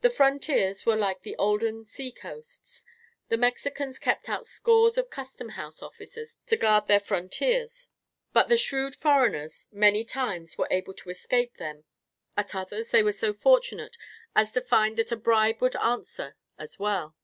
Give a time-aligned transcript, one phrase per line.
[0.00, 2.84] The frontiers were like the olden sea coasts.
[3.28, 7.88] The Mexicans kept out scores of custom house officers to guard their frontiers,
[8.32, 11.84] but the shrewd foreigners, many times, were able to escape them;
[12.36, 13.96] at others, they were so fortunate
[14.34, 17.14] as to find that a bribe would answer as well.